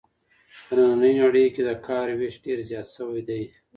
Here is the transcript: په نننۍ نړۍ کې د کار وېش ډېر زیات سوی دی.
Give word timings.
په 0.65 0.73
نننۍ 0.81 1.13
نړۍ 1.21 1.45
کې 1.53 1.61
د 1.69 1.71
کار 1.87 2.07
وېش 2.19 2.35
ډېر 2.45 2.59
زیات 2.69 2.87
سوی 2.95 3.21
دی. 3.29 3.43